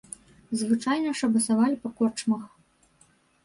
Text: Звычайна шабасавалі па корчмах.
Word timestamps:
Звычайна 0.61 1.13
шабасавалі 1.21 1.75
па 1.87 1.95
корчмах. 2.03 2.43